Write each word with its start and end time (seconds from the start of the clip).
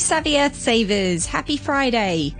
Savvy 0.00 0.38
Earth 0.38 0.56
Savers. 0.56 1.26
Happy 1.26 1.56
Friday. 1.56 2.34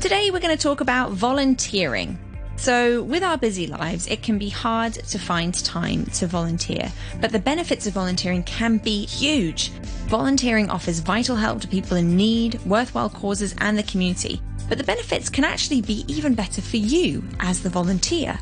Today 0.00 0.30
we're 0.30 0.40
going 0.40 0.56
to 0.56 0.60
talk 0.60 0.80
about 0.80 1.12
volunteering. 1.12 2.18
So, 2.56 3.02
with 3.02 3.22
our 3.22 3.36
busy 3.36 3.66
lives, 3.66 4.06
it 4.06 4.22
can 4.22 4.38
be 4.38 4.48
hard 4.48 4.94
to 4.94 5.18
find 5.18 5.52
time 5.52 6.06
to 6.06 6.26
volunteer, 6.26 6.90
but 7.20 7.30
the 7.30 7.38
benefits 7.38 7.86
of 7.86 7.92
volunteering 7.92 8.42
can 8.44 8.78
be 8.78 9.04
huge. 9.06 9.68
Volunteering 10.08 10.70
offers 10.70 11.00
vital 11.00 11.36
help 11.36 11.60
to 11.60 11.68
people 11.68 11.98
in 11.98 12.16
need, 12.16 12.58
worthwhile 12.64 13.10
causes, 13.10 13.54
and 13.58 13.78
the 13.78 13.82
community. 13.82 14.40
But 14.68 14.78
the 14.78 14.84
benefits 14.84 15.28
can 15.28 15.44
actually 15.44 15.82
be 15.82 16.04
even 16.08 16.34
better 16.34 16.62
for 16.62 16.78
you 16.78 17.22
as 17.40 17.62
the 17.62 17.70
volunteer. 17.70 18.38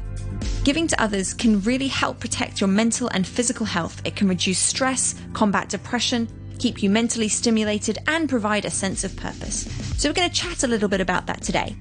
Giving 0.64 0.87
to 0.87 1.02
others 1.02 1.34
can 1.34 1.61
really 1.62 1.89
help 1.89 2.21
protect 2.21 2.61
your 2.61 2.68
mental 2.68 3.09
and 3.09 3.27
physical 3.27 3.66
health. 3.66 4.00
It 4.05 4.16
can 4.16 4.29
reduce 4.29 4.59
stress, 4.59 5.16
combat 5.32 5.68
depression, 5.68 6.29
keep 6.61 6.82
you 6.82 6.90
mentally 6.90 7.28
stimulated, 7.28 7.98
and 8.06 8.28
provide 8.28 8.64
a 8.64 8.70
sense 8.70 9.02
of 9.02 9.16
purpose. 9.16 9.66
So, 9.98 10.09
we're 10.09 10.14
going 10.14 10.30
to 10.30 10.34
chat 10.34 10.62
a 10.62 10.68
little 10.68 10.88
bit 10.88 11.01
about 11.01 11.27
that 11.27 11.42
today. 11.42 11.74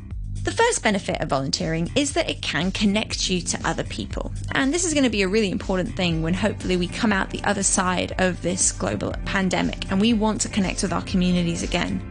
The 0.44 0.52
first 0.52 0.82
benefit 0.82 1.20
of 1.20 1.30
volunteering 1.30 1.92
is 1.96 2.14
that 2.14 2.30
it 2.30 2.42
can 2.42 2.72
connect 2.72 3.30
you 3.30 3.42
to 3.42 3.60
other 3.68 3.84
people. 3.84 4.32
And 4.54 4.74
this 4.74 4.86
is 4.86 4.94
going 4.94 5.04
to 5.04 5.10
be 5.10 5.22
a 5.22 5.28
really 5.28 5.52
important 5.52 5.96
thing 5.98 6.22
when 6.22 6.34
hopefully 6.34 6.78
we 6.78 6.88
come 6.88 7.12
out 7.12 7.30
the 7.30 7.44
other 7.44 7.62
side 7.62 8.16
of 8.20 8.42
this 8.42 8.72
global 8.72 9.14
pandemic 9.26 9.92
and 9.92 10.00
we 10.00 10.14
want 10.14 10.40
to 10.42 10.50
connect 10.50 10.82
with 10.82 10.94
our 10.94 11.02
communities 11.02 11.62
again. 11.62 12.02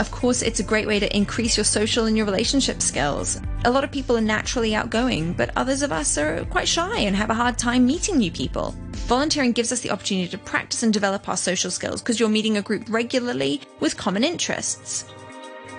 Of 0.00 0.10
course, 0.10 0.42
it's 0.42 0.60
a 0.60 0.62
great 0.62 0.86
way 0.86 1.00
to 1.00 1.16
increase 1.16 1.56
your 1.56 1.64
social 1.64 2.04
and 2.04 2.16
your 2.16 2.26
relationship 2.26 2.82
skills. 2.82 3.40
A 3.64 3.70
lot 3.70 3.84
of 3.84 3.92
people 3.92 4.16
are 4.16 4.20
naturally 4.20 4.74
outgoing, 4.74 5.34
but 5.34 5.52
others 5.54 5.82
of 5.82 5.92
us 5.92 6.18
are 6.18 6.44
quite 6.46 6.66
shy 6.66 6.98
and 6.98 7.14
have 7.14 7.30
a 7.30 7.34
hard 7.34 7.58
time 7.58 7.86
meeting 7.86 8.18
new 8.18 8.32
people. 8.32 8.74
Volunteering 9.06 9.52
gives 9.52 9.70
us 9.70 9.80
the 9.80 9.90
opportunity 9.92 10.28
to 10.30 10.38
practice 10.38 10.82
and 10.82 10.92
develop 10.92 11.28
our 11.28 11.36
social 11.36 11.70
skills 11.70 12.02
because 12.02 12.18
you're 12.18 12.28
meeting 12.28 12.56
a 12.56 12.62
group 12.62 12.82
regularly 12.88 13.60
with 13.78 13.96
common 13.96 14.24
interests. 14.24 15.04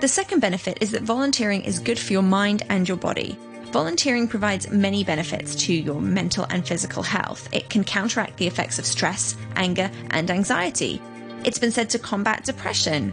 The 0.00 0.08
second 0.08 0.40
benefit 0.40 0.78
is 0.80 0.92
that 0.92 1.02
volunteering 1.02 1.62
is 1.62 1.78
good 1.78 1.98
for 1.98 2.14
your 2.14 2.22
mind 2.22 2.62
and 2.70 2.88
your 2.88 2.96
body. 2.96 3.38
Volunteering 3.64 4.28
provides 4.28 4.70
many 4.70 5.04
benefits 5.04 5.54
to 5.66 5.74
your 5.74 6.00
mental 6.00 6.46
and 6.48 6.66
physical 6.66 7.02
health. 7.02 7.50
It 7.52 7.68
can 7.68 7.84
counteract 7.84 8.38
the 8.38 8.46
effects 8.46 8.78
of 8.78 8.86
stress, 8.86 9.36
anger, 9.56 9.90
and 10.10 10.30
anxiety. 10.30 11.02
It's 11.44 11.58
been 11.58 11.70
said 11.70 11.90
to 11.90 11.98
combat 11.98 12.44
depression, 12.44 13.12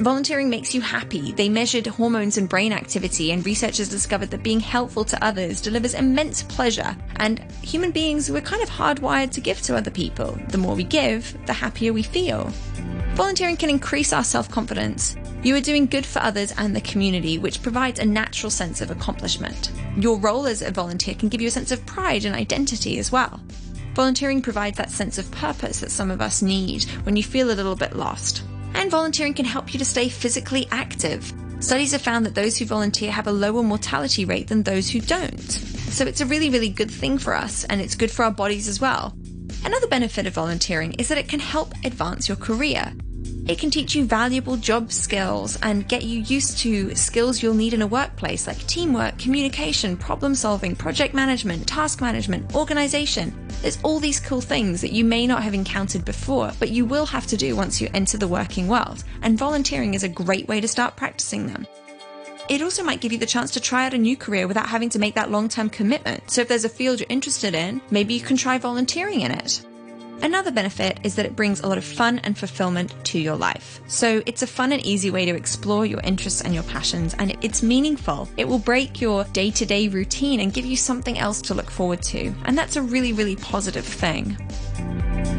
Volunteering 0.00 0.48
makes 0.48 0.76
you 0.76 0.80
happy. 0.80 1.32
They 1.32 1.48
measured 1.48 1.88
hormones 1.88 2.38
and 2.38 2.48
brain 2.48 2.72
activity, 2.72 3.32
and 3.32 3.44
researchers 3.44 3.88
discovered 3.88 4.30
that 4.30 4.44
being 4.44 4.60
helpful 4.60 5.04
to 5.04 5.24
others 5.24 5.60
delivers 5.60 5.94
immense 5.94 6.44
pleasure. 6.44 6.96
And 7.16 7.40
human 7.62 7.90
beings, 7.90 8.30
we're 8.30 8.40
kind 8.40 8.62
of 8.62 8.70
hardwired 8.70 9.32
to 9.32 9.40
give 9.40 9.60
to 9.62 9.76
other 9.76 9.90
people. 9.90 10.38
The 10.50 10.58
more 10.58 10.76
we 10.76 10.84
give, 10.84 11.36
the 11.46 11.52
happier 11.52 11.92
we 11.92 12.04
feel. 12.04 12.52
Volunteering 13.14 13.56
can 13.56 13.70
increase 13.70 14.12
our 14.12 14.22
self 14.22 14.48
confidence. 14.48 15.16
You 15.42 15.56
are 15.56 15.60
doing 15.60 15.86
good 15.86 16.06
for 16.06 16.22
others 16.22 16.54
and 16.56 16.76
the 16.76 16.80
community, 16.82 17.36
which 17.38 17.60
provides 17.60 17.98
a 17.98 18.04
natural 18.04 18.50
sense 18.50 18.80
of 18.80 18.92
accomplishment. 18.92 19.72
Your 19.96 20.20
role 20.20 20.46
as 20.46 20.62
a 20.62 20.70
volunteer 20.70 21.16
can 21.16 21.28
give 21.28 21.40
you 21.40 21.48
a 21.48 21.50
sense 21.52 21.72
of 21.72 21.84
pride 21.86 22.24
and 22.24 22.36
identity 22.36 23.00
as 23.00 23.10
well. 23.10 23.40
Volunteering 23.94 24.42
provides 24.42 24.76
that 24.76 24.92
sense 24.92 25.18
of 25.18 25.28
purpose 25.32 25.80
that 25.80 25.90
some 25.90 26.12
of 26.12 26.20
us 26.20 26.40
need 26.40 26.84
when 27.02 27.16
you 27.16 27.24
feel 27.24 27.50
a 27.50 27.58
little 27.58 27.74
bit 27.74 27.96
lost 27.96 28.44
and 28.78 28.90
volunteering 28.90 29.34
can 29.34 29.44
help 29.44 29.74
you 29.74 29.78
to 29.78 29.84
stay 29.84 30.08
physically 30.08 30.68
active. 30.70 31.32
Studies 31.58 31.90
have 31.92 32.00
found 32.00 32.24
that 32.24 32.36
those 32.36 32.56
who 32.56 32.64
volunteer 32.64 33.10
have 33.10 33.26
a 33.26 33.32
lower 33.32 33.62
mortality 33.62 34.24
rate 34.24 34.46
than 34.46 34.62
those 34.62 34.88
who 34.88 35.00
don't. 35.00 35.50
So 35.50 36.06
it's 36.06 36.20
a 36.20 36.26
really, 36.26 36.48
really 36.48 36.68
good 36.68 36.90
thing 36.90 37.18
for 37.18 37.34
us, 37.34 37.64
and 37.64 37.80
it's 37.80 37.96
good 37.96 38.10
for 38.10 38.24
our 38.24 38.30
bodies 38.30 38.68
as 38.68 38.80
well. 38.80 39.16
Another 39.64 39.88
benefit 39.88 40.28
of 40.28 40.34
volunteering 40.34 40.92
is 40.94 41.08
that 41.08 41.18
it 41.18 41.28
can 41.28 41.40
help 41.40 41.74
advance 41.84 42.28
your 42.28 42.36
career. 42.36 42.92
It 43.48 43.58
can 43.58 43.70
teach 43.70 43.94
you 43.94 44.04
valuable 44.04 44.58
job 44.58 44.92
skills 44.92 45.58
and 45.62 45.88
get 45.88 46.02
you 46.02 46.20
used 46.20 46.58
to 46.58 46.94
skills 46.94 47.42
you'll 47.42 47.54
need 47.54 47.72
in 47.72 47.80
a 47.80 47.86
workplace 47.86 48.46
like 48.46 48.58
teamwork, 48.66 49.18
communication, 49.18 49.96
problem 49.96 50.34
solving, 50.34 50.76
project 50.76 51.14
management, 51.14 51.66
task 51.66 52.02
management, 52.02 52.54
organization. 52.54 53.32
There's 53.62 53.78
all 53.82 54.00
these 54.00 54.20
cool 54.20 54.42
things 54.42 54.82
that 54.82 54.92
you 54.92 55.02
may 55.02 55.26
not 55.26 55.42
have 55.42 55.54
encountered 55.54 56.04
before, 56.04 56.52
but 56.58 56.68
you 56.68 56.84
will 56.84 57.06
have 57.06 57.26
to 57.28 57.38
do 57.38 57.56
once 57.56 57.80
you 57.80 57.88
enter 57.94 58.18
the 58.18 58.28
working 58.28 58.68
world, 58.68 59.02
and 59.22 59.38
volunteering 59.38 59.94
is 59.94 60.02
a 60.02 60.10
great 60.10 60.46
way 60.46 60.60
to 60.60 60.68
start 60.68 60.96
practicing 60.96 61.46
them. 61.46 61.66
It 62.50 62.60
also 62.60 62.82
might 62.82 63.00
give 63.00 63.12
you 63.12 63.18
the 63.18 63.24
chance 63.24 63.50
to 63.52 63.60
try 63.60 63.86
out 63.86 63.94
a 63.94 63.98
new 63.98 64.16
career 64.16 64.46
without 64.46 64.68
having 64.68 64.90
to 64.90 64.98
make 64.98 65.14
that 65.14 65.30
long 65.30 65.48
term 65.48 65.70
commitment. 65.70 66.30
So, 66.30 66.42
if 66.42 66.48
there's 66.48 66.66
a 66.66 66.68
field 66.68 67.00
you're 67.00 67.06
interested 67.08 67.54
in, 67.54 67.80
maybe 67.90 68.12
you 68.12 68.20
can 68.20 68.36
try 68.36 68.58
volunteering 68.58 69.22
in 69.22 69.30
it. 69.30 69.62
Another 70.20 70.50
benefit 70.50 70.98
is 71.04 71.14
that 71.14 71.26
it 71.26 71.36
brings 71.36 71.60
a 71.60 71.68
lot 71.68 71.78
of 71.78 71.84
fun 71.84 72.18
and 72.20 72.36
fulfillment 72.36 72.92
to 73.04 73.20
your 73.20 73.36
life. 73.36 73.80
So 73.86 74.20
it's 74.26 74.42
a 74.42 74.48
fun 74.48 74.72
and 74.72 74.84
easy 74.84 75.10
way 75.10 75.24
to 75.24 75.34
explore 75.34 75.86
your 75.86 76.00
interests 76.00 76.40
and 76.40 76.52
your 76.52 76.64
passions, 76.64 77.14
and 77.18 77.36
it's 77.40 77.62
meaningful. 77.62 78.28
It 78.36 78.48
will 78.48 78.58
break 78.58 79.00
your 79.00 79.24
day 79.24 79.52
to 79.52 79.64
day 79.64 79.86
routine 79.86 80.40
and 80.40 80.52
give 80.52 80.66
you 80.66 80.76
something 80.76 81.18
else 81.18 81.40
to 81.42 81.54
look 81.54 81.70
forward 81.70 82.02
to. 82.02 82.34
And 82.44 82.58
that's 82.58 82.74
a 82.76 82.82
really, 82.82 83.12
really 83.12 83.36
positive 83.36 83.84
thing. 83.84 84.36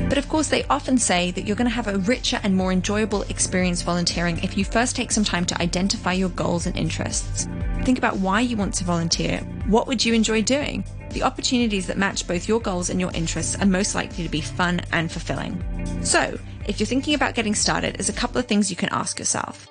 But 0.07 0.17
of 0.17 0.29
course, 0.29 0.47
they 0.47 0.63
often 0.65 0.97
say 0.97 1.31
that 1.31 1.45
you're 1.45 1.57
going 1.57 1.69
to 1.69 1.75
have 1.75 1.87
a 1.87 1.99
richer 1.99 2.39
and 2.41 2.55
more 2.55 2.71
enjoyable 2.71 3.23
experience 3.23 3.81
volunteering 3.81 4.39
if 4.43 4.57
you 4.57 4.63
first 4.63 4.95
take 4.95 5.11
some 5.11 5.25
time 5.25 5.45
to 5.45 5.61
identify 5.61 6.13
your 6.13 6.29
goals 6.29 6.65
and 6.65 6.75
interests. 6.77 7.47
Think 7.83 7.97
about 7.97 8.17
why 8.17 8.41
you 8.41 8.57
want 8.57 8.73
to 8.75 8.85
volunteer. 8.85 9.39
What 9.67 9.87
would 9.87 10.03
you 10.03 10.13
enjoy 10.13 10.41
doing? 10.41 10.83
The 11.11 11.23
opportunities 11.23 11.87
that 11.87 11.97
match 11.97 12.27
both 12.27 12.47
your 12.47 12.59
goals 12.59 12.89
and 12.89 12.99
your 12.99 13.11
interests 13.13 13.55
are 13.59 13.65
most 13.65 13.95
likely 13.95 14.23
to 14.23 14.29
be 14.29 14.41
fun 14.41 14.81
and 14.91 15.11
fulfilling. 15.11 15.63
So, 16.03 16.37
if 16.67 16.79
you're 16.79 16.87
thinking 16.87 17.15
about 17.15 17.33
getting 17.33 17.55
started, 17.55 17.95
there's 17.95 18.09
a 18.09 18.13
couple 18.13 18.37
of 18.37 18.45
things 18.45 18.69
you 18.69 18.75
can 18.75 18.89
ask 18.89 19.17
yourself. 19.17 19.67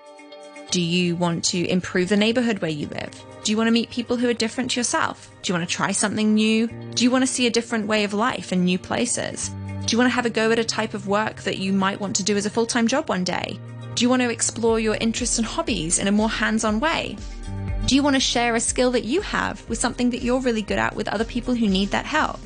Do 0.70 0.80
you 0.80 1.16
want 1.16 1.44
to 1.46 1.66
improve 1.68 2.08
the 2.08 2.16
neighborhood 2.16 2.58
where 2.58 2.70
you 2.70 2.88
live? 2.88 3.10
Do 3.44 3.52
you 3.52 3.56
want 3.56 3.68
to 3.68 3.72
meet 3.72 3.88
people 3.88 4.16
who 4.16 4.28
are 4.28 4.34
different 4.34 4.72
to 4.72 4.80
yourself? 4.80 5.30
Do 5.42 5.50
you 5.50 5.58
want 5.58 5.68
to 5.68 5.74
try 5.74 5.92
something 5.92 6.34
new? 6.34 6.66
Do 6.66 7.04
you 7.04 7.10
want 7.10 7.22
to 7.22 7.26
see 7.26 7.46
a 7.46 7.50
different 7.50 7.86
way 7.86 8.04
of 8.04 8.12
life 8.12 8.52
and 8.52 8.64
new 8.64 8.78
places? 8.78 9.48
Do 9.86 9.92
you 9.92 9.98
want 9.98 10.10
to 10.10 10.14
have 10.14 10.26
a 10.26 10.30
go 10.30 10.50
at 10.50 10.58
a 10.58 10.64
type 10.64 10.92
of 10.92 11.08
work 11.08 11.42
that 11.42 11.56
you 11.56 11.72
might 11.72 12.00
want 12.00 12.16
to 12.16 12.22
do 12.22 12.36
as 12.36 12.44
a 12.44 12.50
full 12.50 12.66
time 12.66 12.86
job 12.86 13.08
one 13.08 13.24
day? 13.24 13.58
Do 13.94 14.04
you 14.04 14.10
want 14.10 14.20
to 14.20 14.28
explore 14.28 14.78
your 14.78 14.96
interests 14.96 15.38
and 15.38 15.46
hobbies 15.46 15.98
in 15.98 16.08
a 16.08 16.12
more 16.12 16.28
hands 16.28 16.64
on 16.64 16.80
way? 16.80 17.16
Do 17.88 17.94
you 17.94 18.02
want 18.02 18.16
to 18.16 18.20
share 18.20 18.54
a 18.54 18.60
skill 18.60 18.90
that 18.90 19.04
you 19.04 19.22
have 19.22 19.66
with 19.66 19.78
something 19.78 20.10
that 20.10 20.20
you're 20.20 20.40
really 20.40 20.60
good 20.60 20.78
at 20.78 20.94
with 20.94 21.08
other 21.08 21.24
people 21.24 21.54
who 21.54 21.66
need 21.66 21.88
that 21.88 22.04
help? 22.04 22.38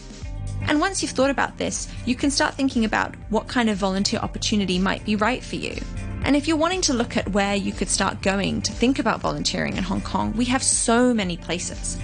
And 0.69 0.79
once 0.79 1.03
you've 1.03 1.11
thought 1.11 1.31
about 1.31 1.59
this, 1.59 1.89
you 2.07 2.15
can 2.15 2.31
start 2.31 2.55
thinking 2.55 2.85
about 2.85 3.17
what 3.29 3.49
kind 3.49 3.69
of 3.69 3.77
volunteer 3.77 4.21
opportunity 4.21 4.79
might 4.79 5.05
be 5.05 5.17
right 5.17 5.43
for 5.43 5.57
you. 5.57 5.77
And 6.23 6.37
if 6.37 6.47
you're 6.47 6.57
wanting 6.57 6.81
to 6.83 6.93
look 6.93 7.17
at 7.17 7.29
where 7.31 7.57
you 7.57 7.73
could 7.73 7.89
start 7.89 8.23
going 8.23 8.63
to 8.63 8.73
think 8.73 9.01
about 9.01 9.21
volunteering 9.21 9.77
in 9.77 9.83
Hong 9.83 10.03
Kong, 10.03 10.33
we 10.37 10.45
have 10.45 10.63
so 10.63 11.13
many 11.13 11.37
places. 11.37 11.99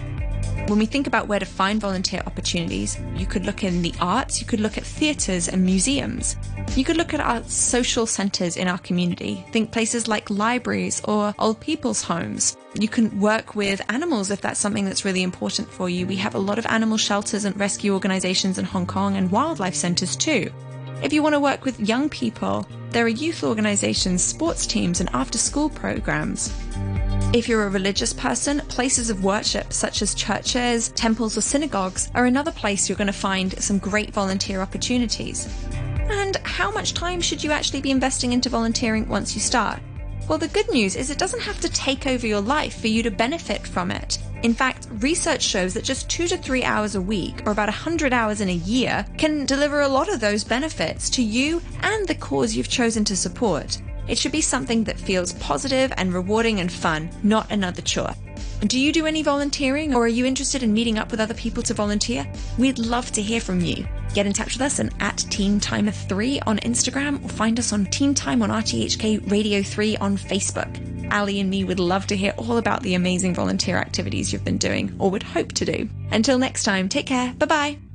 When 0.68 0.78
we 0.78 0.86
think 0.86 1.06
about 1.06 1.28
where 1.28 1.38
to 1.38 1.46
find 1.46 1.80
volunteer 1.80 2.22
opportunities, 2.26 2.98
you 3.14 3.24
could 3.24 3.46
look 3.46 3.64
in 3.64 3.80
the 3.80 3.94
arts, 4.00 4.38
you 4.38 4.46
could 4.46 4.60
look 4.60 4.76
at 4.76 4.84
theatres 4.84 5.48
and 5.48 5.64
museums. 5.64 6.36
You 6.76 6.84
could 6.84 6.98
look 6.98 7.14
at 7.14 7.20
our 7.20 7.42
social 7.44 8.06
centres 8.06 8.56
in 8.56 8.68
our 8.68 8.76
community. 8.78 9.46
Think 9.50 9.72
places 9.72 10.08
like 10.08 10.28
libraries 10.28 11.00
or 11.04 11.34
old 11.38 11.58
people's 11.60 12.02
homes. 12.02 12.56
You 12.74 12.88
can 12.88 13.18
work 13.18 13.54
with 13.54 13.80
animals 13.88 14.30
if 14.30 14.42
that's 14.42 14.60
something 14.60 14.84
that's 14.84 15.06
really 15.06 15.22
important 15.22 15.70
for 15.70 15.88
you. 15.88 16.06
We 16.06 16.16
have 16.16 16.34
a 16.34 16.38
lot 16.38 16.58
of 16.58 16.66
animal 16.66 16.98
shelters 16.98 17.46
and 17.46 17.58
rescue 17.58 17.94
organisations 17.94 18.58
in 18.58 18.66
Hong 18.66 18.86
Kong 18.86 19.16
and 19.16 19.30
wildlife 19.30 19.74
centres 19.74 20.16
too. 20.16 20.52
If 21.02 21.12
you 21.12 21.22
want 21.22 21.34
to 21.34 21.40
work 21.40 21.64
with 21.64 21.80
young 21.80 22.08
people, 22.08 22.66
there 22.90 23.04
are 23.04 23.08
youth 23.08 23.42
organisations, 23.42 24.22
sports 24.22 24.66
teams, 24.66 25.00
and 25.00 25.08
after 25.14 25.38
school 25.38 25.70
programs. 25.70 26.52
If 27.34 27.46
you're 27.46 27.66
a 27.66 27.68
religious 27.68 28.14
person, 28.14 28.60
places 28.68 29.10
of 29.10 29.22
worship 29.22 29.70
such 29.70 30.00
as 30.00 30.14
churches, 30.14 30.88
temples, 30.88 31.36
or 31.36 31.42
synagogues 31.42 32.10
are 32.14 32.24
another 32.24 32.50
place 32.50 32.88
you're 32.88 32.96
going 32.96 33.06
to 33.06 33.12
find 33.12 33.52
some 33.62 33.76
great 33.76 34.14
volunteer 34.14 34.62
opportunities. 34.62 35.46
And 36.08 36.36
how 36.36 36.70
much 36.70 36.94
time 36.94 37.20
should 37.20 37.44
you 37.44 37.50
actually 37.52 37.82
be 37.82 37.90
investing 37.90 38.32
into 38.32 38.48
volunteering 38.48 39.06
once 39.10 39.34
you 39.34 39.42
start? 39.42 39.78
Well, 40.26 40.38
the 40.38 40.48
good 40.48 40.70
news 40.72 40.96
is 40.96 41.10
it 41.10 41.18
doesn't 41.18 41.42
have 41.42 41.60
to 41.60 41.68
take 41.68 42.06
over 42.06 42.26
your 42.26 42.40
life 42.40 42.80
for 42.80 42.88
you 42.88 43.02
to 43.02 43.10
benefit 43.10 43.66
from 43.66 43.90
it. 43.90 44.18
In 44.42 44.54
fact, 44.54 44.88
research 45.00 45.42
shows 45.42 45.74
that 45.74 45.84
just 45.84 46.08
two 46.08 46.28
to 46.28 46.38
three 46.38 46.64
hours 46.64 46.94
a 46.94 47.00
week, 47.00 47.42
or 47.44 47.52
about 47.52 47.68
100 47.68 48.14
hours 48.14 48.40
in 48.40 48.48
a 48.48 48.52
year, 48.52 49.04
can 49.18 49.44
deliver 49.44 49.82
a 49.82 49.88
lot 49.88 50.10
of 50.10 50.20
those 50.20 50.44
benefits 50.44 51.10
to 51.10 51.22
you 51.22 51.60
and 51.82 52.08
the 52.08 52.14
cause 52.14 52.56
you've 52.56 52.70
chosen 52.70 53.04
to 53.04 53.14
support. 53.14 53.82
It 54.08 54.18
should 54.18 54.32
be 54.32 54.40
something 54.40 54.84
that 54.84 54.98
feels 54.98 55.34
positive 55.34 55.92
and 55.96 56.12
rewarding 56.12 56.60
and 56.60 56.72
fun, 56.72 57.10
not 57.22 57.50
another 57.50 57.82
chore. 57.82 58.14
Do 58.60 58.78
you 58.78 58.92
do 58.92 59.06
any 59.06 59.22
volunteering 59.22 59.94
or 59.94 60.02
are 60.02 60.08
you 60.08 60.26
interested 60.26 60.62
in 60.62 60.72
meeting 60.72 60.98
up 60.98 61.10
with 61.12 61.20
other 61.20 61.34
people 61.34 61.62
to 61.64 61.74
volunteer? 61.74 62.26
We'd 62.58 62.78
love 62.78 63.12
to 63.12 63.22
hear 63.22 63.40
from 63.40 63.60
you. 63.60 63.86
Get 64.14 64.26
in 64.26 64.32
touch 64.32 64.54
with 64.54 64.62
us 64.62 64.80
and 64.80 64.92
at 64.98 65.18
Teen 65.30 65.60
Timer 65.60 65.92
3 65.92 66.40
on 66.40 66.58
Instagram 66.58 67.24
or 67.24 67.28
find 67.28 67.58
us 67.58 67.72
on 67.72 67.86
Teen 67.86 68.14
Time 68.14 68.42
on 68.42 68.50
RTHK 68.50 69.30
Radio 69.30 69.62
3 69.62 69.96
on 69.98 70.16
Facebook. 70.16 71.12
Ali 71.12 71.40
and 71.40 71.48
me 71.48 71.64
would 71.64 71.80
love 71.80 72.06
to 72.08 72.16
hear 72.16 72.34
all 72.36 72.56
about 72.56 72.82
the 72.82 72.94
amazing 72.94 73.34
volunteer 73.34 73.76
activities 73.76 74.32
you've 74.32 74.44
been 74.44 74.58
doing 74.58 74.94
or 74.98 75.10
would 75.10 75.22
hope 75.22 75.52
to 75.52 75.64
do. 75.64 75.88
Until 76.10 76.38
next 76.38 76.64
time, 76.64 76.88
take 76.88 77.06
care. 77.06 77.32
Bye 77.34 77.46
bye. 77.46 77.87